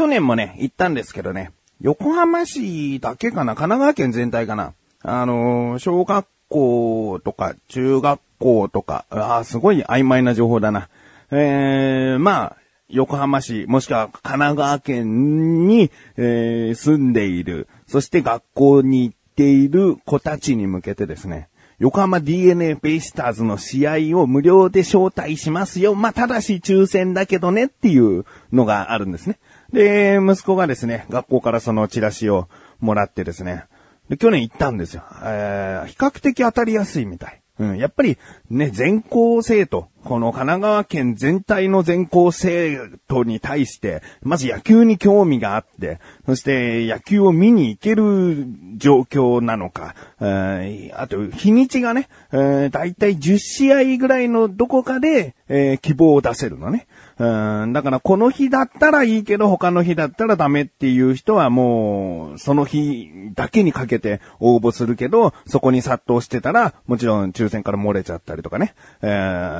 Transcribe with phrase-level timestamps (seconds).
[0.00, 1.52] 去年もね、行ったんですけどね、
[1.82, 4.72] 横浜市だけかな神奈川県全体かな
[5.02, 10.88] あのー、小学校とか中学校とか、ああ、すごい曖昧な情報だな。
[11.30, 12.56] えー、まあ、
[12.88, 25.94] 横浜市、もしくは神奈川県に、えー、住んでいる、そして学校に行っている子たちに向けてですね、横浜 DNA ベイスターズの試合を無料で招待しますよ。
[25.94, 29.38] まあ、ただし抽選だけどねっていうのがあるんですね。
[29.72, 32.48] で、息子がですね、学校からそのチラシを
[32.80, 33.64] もらってですね、
[34.08, 35.04] で去年行ったんですよ。
[35.22, 37.40] えー、比較的当たりやすいみたい。
[37.60, 38.16] うん、やっぱり
[38.48, 56.86] ね、全校生徒、この神奈川県全体の全校生徒に対して、まず野球に興味があって、そして野球を見に行ける状況なのか、えー、あと日にちがね、えー、だいたい10試合ぐらいのどこかで、えー、希望を出せるのね。
[57.20, 69.06] うん、だからこの日だったらいいけど他の日だったらダメっていう人はもう、その日だけにかけて応募するけど、そこに殺到してたら、もちろん抽選から漏れちゃったりとかね、え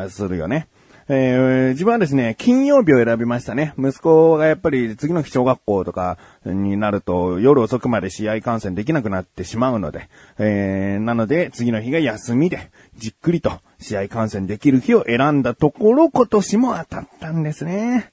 [0.07, 0.69] ー、するよね。
[1.13, 3.75] えー、自分はですね、金曜日を選びましたね。
[3.77, 18.13] 息子がやっぱり次の日小学校とかになると夜遅くまで試合観戦できなくなってしまうので、えー、なので次の日が休みで、じっくりと試合観戦できる日を選んだところ今年も当たったんですね。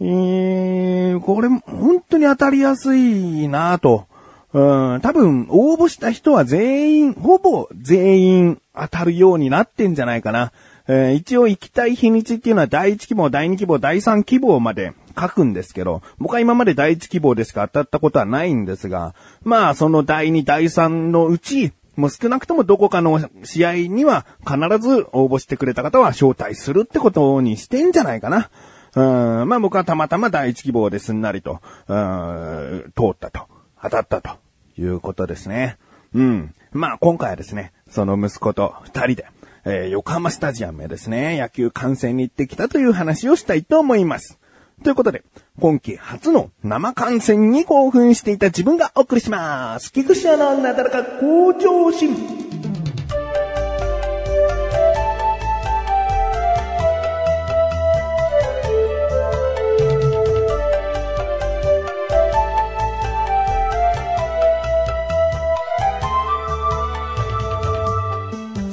[0.00, 4.06] えー、これ本当に当たりやすいなと。
[4.52, 10.52] うん、多分応募した人は全員、ほぼ全員当たるようになってんじゃないかな。
[10.88, 28.50] えー、一応行きたい日にちっていうのは第1希望、第2希望、第3希望まで書くんですけど、僕は今まで第1希望でしか当たったことはないんですが、まあその第2、第3のうち、もう少なくともどこかの試合には必ず応募してくれた方は招待するってことにしてんじゃないかな。
[28.94, 33.46] うん、まあ僕はたまたま第一希望ですんなりと、うん、通ったと、
[33.82, 34.30] 当たったと
[34.78, 35.78] いうことですね。
[36.14, 36.54] うん。
[36.72, 39.26] まあ今回はですね、その息子と二人で、
[39.68, 44.38] えー、横浜スタジアムへですね、野球観戦に行ってきたという話をしたいと思います。
[44.84, 45.24] ということで、
[45.58, 49.92] 今季初の生観戦に興奮していた自分がお送りします。
[49.92, 52.45] 菊池アナなだらか向上心。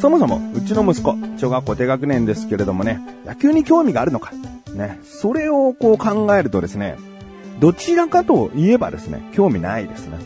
[0.04, 4.34] そもそも、うちの息子、小学校低学年ですけれどもね、野球に興味があるのか、
[4.76, 6.98] ね、それをこう考えるとですね、
[7.62, 10.18] どちらかといえばですね、興味ないですね。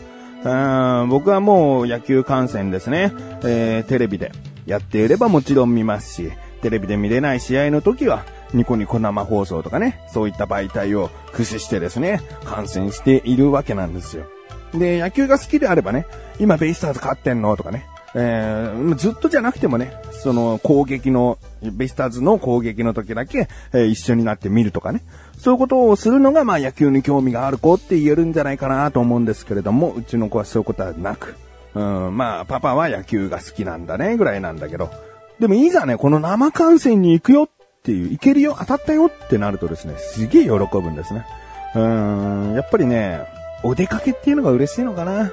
[0.42, 3.12] うん僕はもう野球観戦ですね、
[3.44, 4.32] えー、テレビで
[4.66, 8.24] やっていればもちろん見ますし、テレビで見れない試合の時は、
[8.54, 14.24] ニコニコ生放送とかね、そういった媒体を駆使してですね、観戦しているわけなんですよ。
[14.74, 16.04] で、野球が好きであればね、
[16.40, 25.02] 今ベイスターズ勝ってんのとかね、えー、ずっとじゃなくてもね、その攻撃の、ベイスターズの攻撃の時だけ、えー、一緒になって見るとかね。
[25.38, 31.36] そういうことをするのが、まあ野球に興味がある子って言えるんじゃないかなと思うんですけれども、うちの子はそういうことはなく。
[31.74, 34.90] うん、まあ、パパは野球が好きなんだね、ぐらいなんだけど。
[35.38, 37.48] でもいざね、この生観戦に行くよっ
[37.82, 41.24] ていう、行けるよ、当たったよってなるとですね、すげえ喜ぶんですね。
[41.74, 43.20] うん、やっぱりね、
[43.62, 45.30] お出かけっていうのが嬉しいのかな。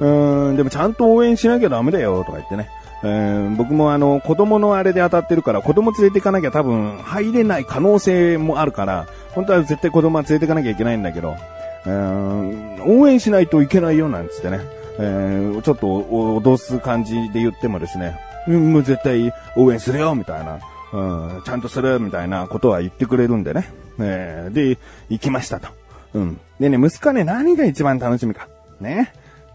[0.00, 2.68] うん、でもちゃんと応援しなきゃダメだよ、とか言ってね。
[3.02, 11.36] えー、僕もあの、子供のあれで当たってるから、子供連れて行かなきゃ多分入れない可能性もあるから、本当は絶対子供は連れて行かなきゃいけないんだけど、
[11.86, 14.60] えー、応援しないといけないよ、なんつってね。
[14.98, 18.18] えー、ちょっと脅す感じで言ってもですね、
[18.48, 20.58] うん、もう絶対応援するよ、みたいな。
[20.92, 23.70] うん、ちゃんとする、みたいなことは言ってくれるんでね。
[23.98, 24.78] えー、で、
[25.10, 25.68] 行きましたと。
[26.14, 26.40] うん。
[26.58, 28.48] でね、息子はね、何が一番楽しみか。
[28.80, 29.12] ね。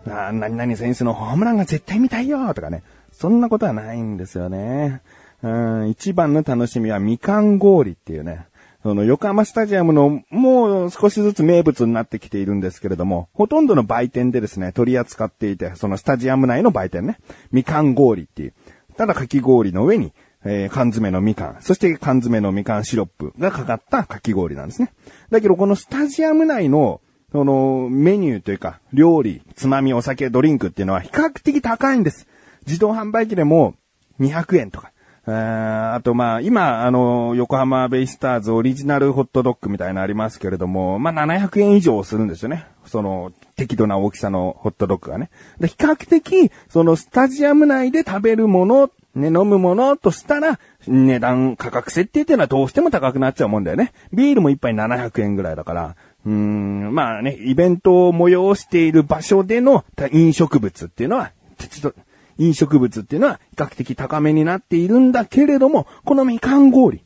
[0.07, 2.83] あ何々選手のホームランが絶対見たいよとかね。
[3.12, 5.01] そんなことはないんですよね。
[5.44, 8.45] うん、一番の楽しみはみかん氷っていうね。
[8.83, 17.19] その横浜スタジアムのもう少しずつ名物になってきているんですけれども、ほとんどの売店でですね、取り扱っていて、そのスタジアム内の売店ね、
[17.51, 18.54] みかん氷っていう。
[18.97, 20.13] ただかき氷の上に、
[20.44, 24.92] えー、缶詰のみかん、そして缶詰のみかんシロップがかかったかき氷なんですね。
[25.30, 27.01] だけどこのスタジアム内の
[27.31, 32.28] その、メニューというか、料理、つまみ、お酒、ドリンクっていうのは比較的高いんです。
[32.68, 33.75] 自動販売機でも
[34.19, 34.92] 200円とか。
[35.25, 42.66] ああとまあ、今、あの、横浜ベイスターズオリジナルホットドッグみたいなのありますけれども、まあ700円以上するんですよね。
[42.86, 45.30] その、適度な大きさのホットドッグがね。
[45.60, 53.94] で比較的、そのスタジアム内で食べるもの、ね、飲むものとしたら、値段、価格設定っていうのはどうしても高くなっちゃうもんだよね。
[54.12, 55.95] ビールも一杯700円ぐらいだから、
[56.25, 62.00] うーん、まあね、イベントを催している場所での飲食物っていうのは、ちょっと、
[62.38, 67.03] 飲食物っていうのは比較的高めになっているんだけれども、このみかん氷。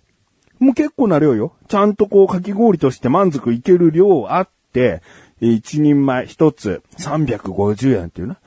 [0.59, 1.53] もう結構な量よ。
[1.67, 5.01] ちゃんとこうかき氷として満足いける量あって、
[5.41, 8.37] 一人前一つ350円っていうな。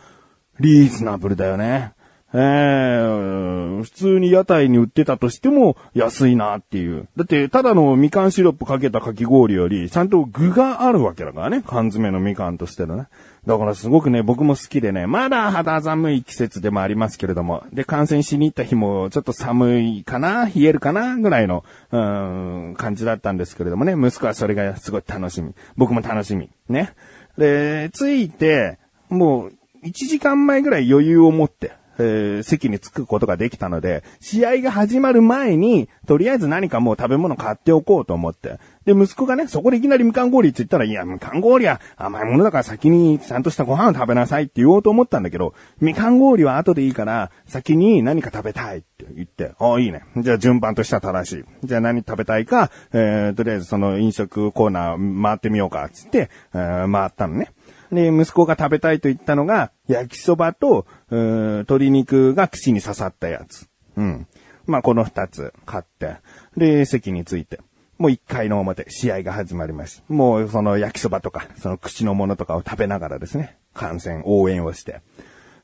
[0.60, 1.92] リーズナブルだよね。
[2.34, 7.08] えー、普通に屋台に売ってたとしても安いなっていう。
[7.16, 11.62] だって、ただのみかんシロップかけたかき氷より、ちゃんと具があるわけだからね。
[11.66, 13.06] 缶詰のみかんとしてのね。
[13.46, 25.54] だからすごくね、僕も好きでね、まだ肌寒い季節でもありますけれども、で、感染しに行った日もちょっと寒いかな、冷えるかな、ぐらいの、うん、感じだったんですけれどもね、息子はそれがすごい楽しみ。
[25.78, 26.50] 僕も楽しみ。
[26.68, 26.92] ね。
[27.38, 28.78] で、着いて、
[29.08, 29.52] もう、
[29.86, 38.58] 1時間前ぐらい余裕を持って、えー、席に着くことができたので、試合が始まる前に、とりあえず何かもう食べ物買っておこうと思って。
[38.84, 50.04] で、息子がね、そこでいきなりみかん氷って言ったら、いや、みかん氷は甘いものだから先にちゃんとしたご飯を食べなさいって言おうと思ったんだけど、みかん氷は後でいいから、先に何か食べたいって言って、ああ、いいね。
[50.16, 51.44] じゃあ順番としては正しい。
[51.64, 57.52] じゃあ何食べたいか、えー、とりあえずその飲食コーナー回ってみようか、つって、えー、回ったのね。
[57.92, 63.68] で、息子が食べたいと言ったのが、焼きそばと、鶏肉が口に刺さったやつ。
[63.96, 64.26] うん。
[64.66, 66.16] まあ、この二つ買って、
[66.56, 67.60] で、席について。
[67.98, 70.04] もう一回の表、試合が始まります。
[70.08, 75.00] もうその焼きそばとか、その口のものとかを食べながらですね、観戦、応援をして。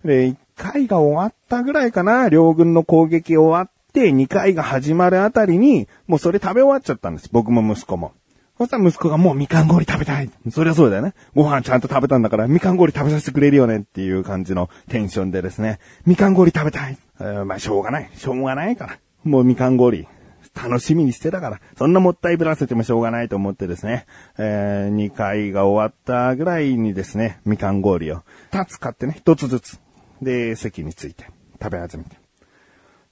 [0.05, 7.29] で、一回が終わったぐらいかな、両軍の攻撃終わって、二回が始まるあたりに、もうそれ食べ終わっちゃったんです。
[7.31, 8.12] 僕も息子も。
[8.56, 10.31] そしたら息子がもうみかん氷食べたい。
[10.51, 11.15] そりゃそうだよね。
[11.35, 15.81] ご飯ちゃんと食べたんだからみかん氷食べさせてくれるよねっていう感じのテンションでですね。
[16.06, 16.97] みかん氷食べたい。
[17.21, 18.11] えー、まあしょうがない。
[18.15, 18.99] しょうがないから。
[19.25, 20.06] もうみかん氷。
[20.55, 21.61] 楽しみにしてたから。
[21.77, 24.06] そんなもったいぶらせてもしょうがないと思ってですね。
[24.39, 28.23] えー、2回が終わったぐらいにですね、みかん氷を
[28.53, 29.81] 2つ買ってね、1つずつ。
[30.23, 31.25] で、席について
[31.61, 32.24] 食べ始めて。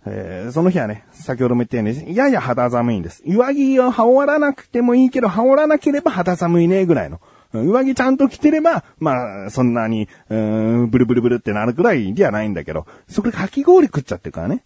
[0.04, 3.22] えー、その日はね、先ほども言ったように、やや肌寒いんです。
[3.24, 7.20] 上着を羽織らなくてもいいけど、羽織らなければ肌寒いね、ぐらいの。
[7.52, 14.64] 上着ちゃんと着てれば、まあ、そんなに、うーん、ブルブルブルってなるくらいではないんだけど、そこでかき氷食っちゃってるからね。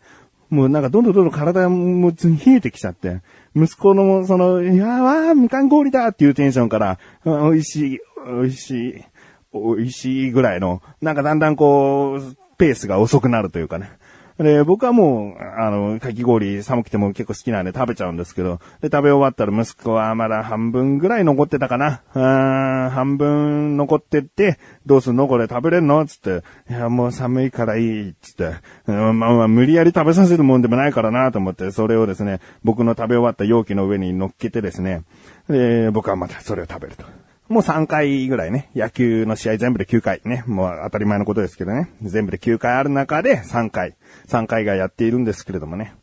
[0.48, 3.20] もうなんかどんどんどんどん体も冷えてきちゃって、
[3.56, 9.04] 息子のその、いやー、みかん氷だっていうテンションから、美味しい、美味しい、
[9.52, 13.90] 美味しいぐらいの、なんかだんだんこう、ペースが遅くなるというかね。
[14.38, 22.02] で、僕はもう、あの、かき氷寒くても結構好きなんで食べちゃうんですけど、で、食べ終わったら息子はまだ半分ぐらい残ってたかな。
[22.14, 28.56] うん、半分残ってって、どうすんのこれ食べれんのつって、いや、もう寒いからいい、つって、
[28.86, 35.02] うん、まあまあ、無理やり食べさせるもんでもないからなと思って、それをですね、僕の食べ終わった容器の上に乗っけてですね、
[35.48, 37.25] で、僕はまたそれを食べると。
[37.48, 43.96] もう3回ぐらいね、野球の試合全部で9回ね、もう当たり前のことですけどね、全部で9回ある中で3回、
[44.28, 45.94] 3回がやっているんですけれどもね、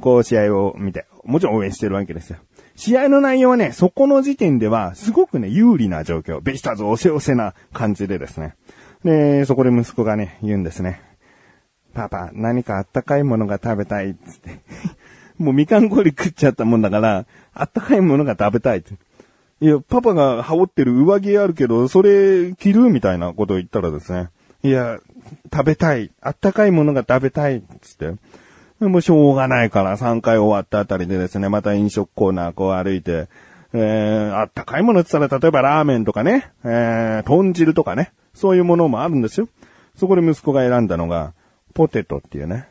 [0.00, 2.38] こう試合を見て、もちろん応援してるわけですよ。
[2.74, 8.54] 試合の内容はね、そこの時点では、すごくね、有利な状況、ベイスターズ押せ押せな感じでですね。
[9.04, 11.00] で、そこで息子がね、言うんですね。
[11.92, 14.60] パパ、何かあったかいものが食べたい、つって。
[15.38, 18.94] もうみかん氷食っちゃったもんだから、あったかいものが食べたいって。
[19.60, 24.28] いや、パパが羽織ってる上着あるけど、それ着るみたいなことを言ったらですね。
[24.62, 24.98] いや、
[25.52, 26.10] 食べたい。
[26.20, 27.62] あったかいものが食べたい。
[27.80, 28.14] つって。
[28.80, 33.28] でもしょうがないから3回終わったあたりでですね、また飲食コーナーこう歩いて、
[33.72, 39.48] えー、あったかいものって言ったら、例えばラーメンとかね、えー、豚汁とかね、そういうものもあるんですよ。
[39.96, 41.32] そこで息子が選んだのが、
[41.74, 42.68] ポテトっていうね。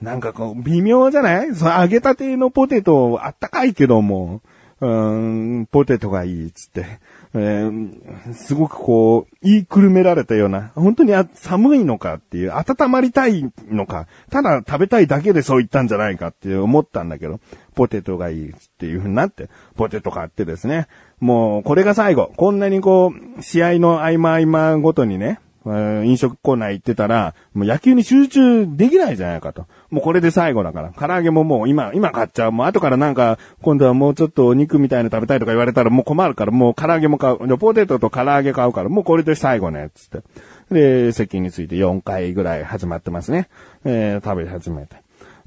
[0.00, 1.54] なんかこう、微妙じゃない？
[1.54, 4.40] その揚げたてのポテト、あったかいけども、
[4.80, 6.86] うーん、ポテトがいいつって、
[7.34, 17.40] えー、すごくこう、言いくるめられたような、本当に寒いのかっていう、温まりたいのか、ただ食べたいだけでそう言ったんじゃないかって思ったんだけど、
[17.74, 20.88] ポテトがいいっていう風になって、ポテト買ってですね、
[21.20, 29.66] もうこれが最後、こんなにこう、試合の合間合間ごとにね、飲食コーナー行ってたら、もう野球に集中できないじゃないかと。
[29.90, 30.90] もうこれで最後だから。
[30.90, 32.52] 唐揚げももう今、今買っちゃう。
[32.52, 37.58] もう後からなんか、今度はもうちょっとお肉みたいな食べたいとか言われたらもう困るから、もう唐揚げも買う。
[37.58, 40.22] ポテトと唐揚げ買うから、もうこれで最後ね、つって。
[40.70, 43.48] で、席について4回ぐらい始まってますね。
[43.84, 44.96] えー、食べ始めて。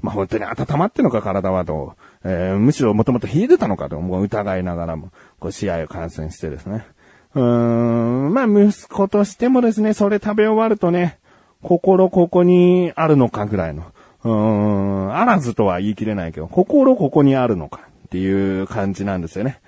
[0.00, 1.94] まあ、本当に温まってんのか体はと、
[2.24, 6.86] えー、むしろもともと冷えてたのかと、もう疑いながらも、こう試合を観戦してですね。
[7.34, 11.18] うーん、まあ、息子としてもですね、それ食べ終わるとね、
[11.62, 13.84] 心ここにあるのかぐらいの。
[14.22, 19.60] うーん、あらずとは言い切れないけど、心ここにあるのかっていう感じなんですよね。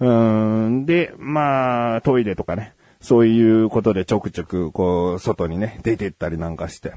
[0.00, 6.94] うーん、で、まあ、トイレとかね、そういうことでちょくちょく、こう、外にね、出てったりなんかして。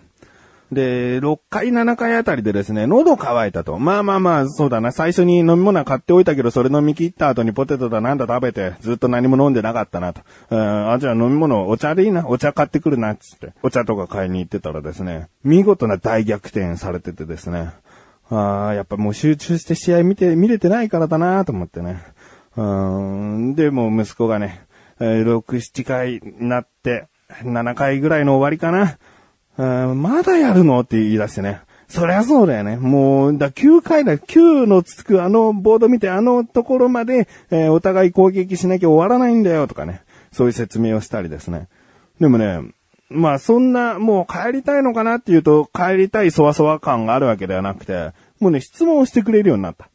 [0.71, 3.77] で、6回、7回あたりでですね、喉乾いたと。
[3.77, 4.91] まあまあまあ、そうだな。
[4.91, 10.21] 最初に飲み物は買っておいたけど、それ飲み切った後にポテトだなんだ食べて、ずっと何も飲んでなかったなと。
[10.49, 12.27] うん、あ、じゃあ飲み物、お茶でいいな。
[12.27, 13.53] お茶買ってくるな、つって。
[13.61, 17.69] お茶とか買いに行ってたらですね、見事な大逆転されててですね。
[18.29, 22.01] ああ、やっぱもう集中して試合見て、見れてないからだなと思ってね。
[22.55, 24.61] うん、で、も息子がね、
[24.99, 27.07] え6、7回なって、
[27.43, 28.97] 7回ぐらいの終わりかな。
[29.57, 30.79] まだやるの？
[30.81, 31.61] って言い出してね。
[31.87, 32.77] そりゃそうだよね。
[32.77, 34.17] もう、だ、9回だ。
[34.17, 40.01] 9のつくあのボード見て、あのところまで、えーお互い攻撃しなきゃ終わらないんだよとかね。
[40.31, 41.67] そういう説明をしたりですね。
[42.19, 42.61] でもね、
[43.09, 49.89] まあそんな、もう帰りたいのかなっていうと、帰りたいそわそわ感があるわけではなくて、もうね、質問をしてくれるようになった。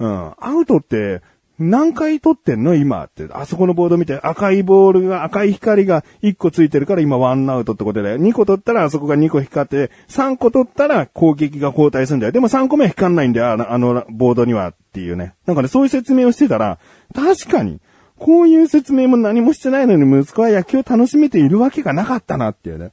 [0.00, 0.32] うん。
[0.40, 1.22] アウトって、
[1.58, 2.74] 何回取ってんの？
[2.74, 3.28] 今って。
[3.30, 12.32] あそこのボード見て赤いボールが、赤い光が1個ついてるから今ワンアウトってことで、2個取ったらあそこが2個光って、3個取ったら攻撃が交代するんだよ。
[12.32, 15.34] でも3個目は光んないんだよ、あのあのボードにはっていうね。
[15.46, 16.78] なんかね、そういう説明をしてたら、
[17.14, 17.80] 確かに、
[18.18, 22.90] こういう説明も何もしてないのに息子は野球を楽しめているわけがなかったなっていうね。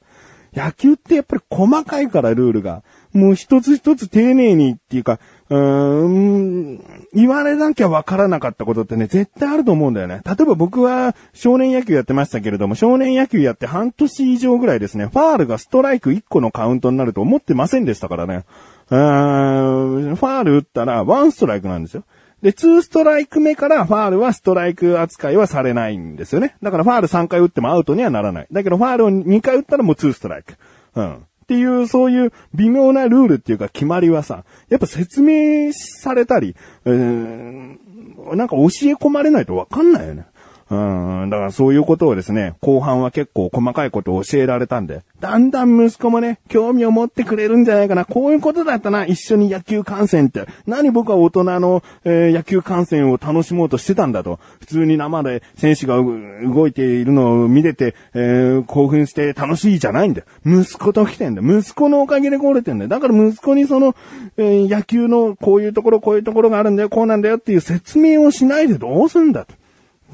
[0.54, 2.82] 野球ってやっぱり細かいからルールが。
[3.12, 5.18] もう一つ一つ丁寧にっていうか、
[5.52, 6.80] うーん、
[7.12, 10.22] 言われなきゃわからなかったことってね、絶対あると思うんだよね。
[10.24, 18.44] 例えば僕は少年野球やってましたけれども、少年野球やって半年以上ぐらいですね、ファールがストライク1個のカウントになると思ってませんでしたからね。
[18.90, 22.04] うーん、ファール打ったらワンストライクなんですよ。
[22.40, 26.56] で、ツーストライク目からファールはストライク扱いはされないんですよね。
[26.62, 28.46] だからファール3回打ってもアウトにはならない。
[28.50, 30.54] だけどファールを2回打ったらもうツーストライク。
[30.96, 31.26] うん。
[31.42, 40.26] っていう、そういう微妙なルールっていうか決まりはさ、やっぱ説明されたり、うー、なんか教え込まれないとわかんないよね。
[40.72, 48.06] うん、だからそういうことをですね、後半は結構細かいことを教えられたんで、だんだん息子もね、興味を持ってくれるんじゃないかな。
[48.06, 50.46] こういうことだったな、一緒に野球観戦って。
[50.66, 54.40] 何僕は大人の、えー野球観戦を楽しもうとしてたんだと。
[54.60, 60.26] 普通に生で選手が動いているのを見れて、えー興奮して楽しいじゃないんだよ。
[60.62, 61.58] 息子と来てんだよ。
[61.60, 62.88] 息子のおかげで来れてんだよ。
[62.88, 63.94] だから息子にその、
[64.38, 69.54] えー野球のこういうところ、こういうところがあるんだよ、こうなんだよっていう説明をしないでどうすんだと。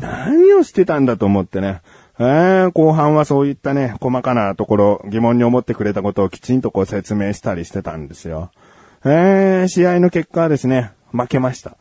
[0.01, 1.81] 何をしてたんだと思ってね。
[2.21, 8.51] えー後半はそういったね、細かなところ、疑問に思ってくれたことをきちんとこう説明したりしてたんですよ。
[9.05, 11.77] えー試合の結果はですね、負けました。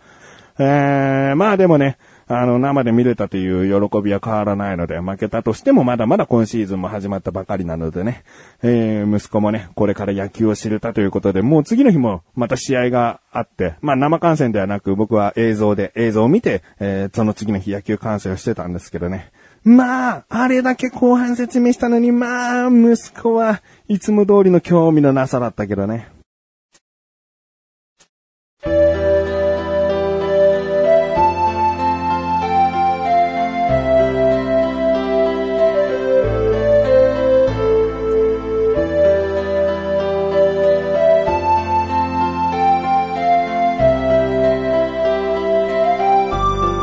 [0.60, 1.98] えーまあでもね、
[2.30, 8.24] あの、生で見れたという喜びは変わらないので、負けたとしてもまだまだ今シーズンも始まったばかりなのでね、
[8.64, 19.32] えー息子もね、これから野球を知れたということで、もう次の日もまた試合があって、まあ生観戦ではなく僕は映像で、映像を見て、えーその次の日野球観戦をしてたんですけどね。
[19.64, 26.08] まあ、あれだけ後半説明したのに、まあ、息子はいつも通りの興味のなさだったけどね。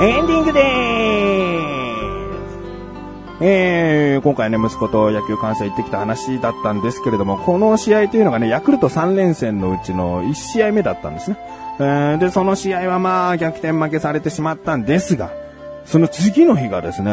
[0.04, 1.68] エンディングでー
[3.38, 3.42] す。
[3.42, 11.38] えー、今回ね、息子と野球観戦行ってきた話だったんですけれども、この試合というのがね、ヤクルト3連戦のうちの1試合目だったんですね。
[11.80, 15.32] えー、で、その試合はまあ、逆転負けされてしまったんですが、
[15.86, 17.10] その次の日がですね、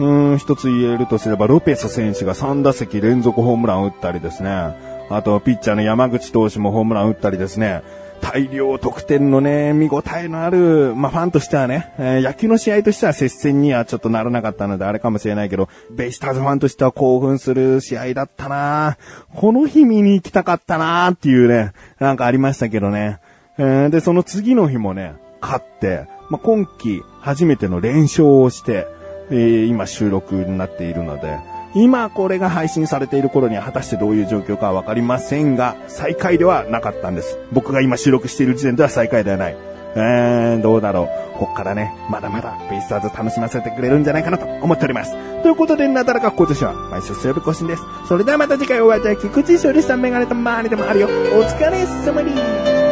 [0.00, 4.74] うん、一つ言えるとすれば、ロペス選手が3打席連続ホームランを打ったりですね、
[5.10, 7.82] あと、ピッチャーの山口投手もホームラン打ったりですね、
[8.20, 18.98] 大量得点のね、見応えのある、まあ、ファンとしてはね、えー野球の試合としては接戦にはちょっとならなかったのであれかもしれないけど、ベイスターズファンとしては興奮する試合だったな。
[19.34, 23.18] この日見に行きたかったなっていうね、なんかありましたけどね。
[23.56, 28.86] えーで、その次の日もね、勝って、まあ、今季初めての連勝をして、
[29.30, 31.38] えー今収録になっているので、
[31.80, 37.38] 今これが配信されている頃には果たしてどういう状況かはわかりませんが、最下位ではなかったんです。
[37.52, 39.56] 僕が今収録している時点では最下位ではない。
[39.94, 41.38] えー、どうだろう。
[41.38, 45.12] こっからね、まだまだベイスターズ楽しませてくれるんじゃないかなと思っております。
[45.42, 47.82] ということで、なだらか今年は毎週水曜日更新です。
[48.08, 51.06] それではまた次回お会いいたい菊池勝利したメガネとマーニでもあるよ。
[51.06, 51.10] お
[51.44, 52.87] 疲れ様に。